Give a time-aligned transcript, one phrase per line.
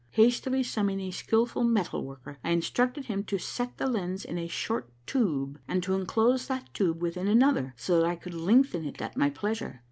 [0.13, 4.47] Hastily summoning a skilful metal worker, I instructed him to set the lens in a
[4.47, 8.99] short tube and to enclose that tube within another, so that I could lengthen it
[8.99, 9.79] at my pleasure.